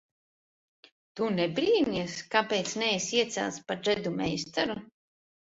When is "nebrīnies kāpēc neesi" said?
1.35-3.21